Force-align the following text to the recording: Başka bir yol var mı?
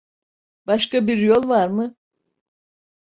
Başka 0.67 1.07
bir 1.07 1.17
yol 1.17 1.47
var 1.49 1.69
mı? 1.69 1.95